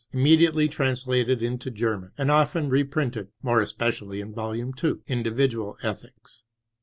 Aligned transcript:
immediately 0.11 0.67
translated 0.67 1.43
into 1.43 1.69
Ger 1.69 1.95
man, 1.99 2.11
and 2.17 2.31
often 2.31 2.71
reprinted, 2.71 3.27
more 3.43 3.61
especially 3.61 4.19
in 4.19 4.33
vol. 4.33 4.71
2, 4.73 5.03
Individual 5.05 5.77
Ethics. 5.83 6.41